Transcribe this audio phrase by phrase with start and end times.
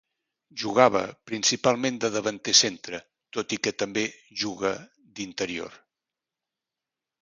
[0.61, 3.03] Jugava principalment de davanter centre,
[3.39, 4.09] tot i que també
[4.45, 4.77] jugà
[5.21, 5.83] d'interior.